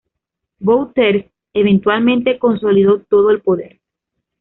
Bouterse 0.59 1.29
eventualmente 1.53 2.39
consolidó 2.39 3.01
todo 3.03 3.29
el 3.29 3.41
poder. 3.43 3.79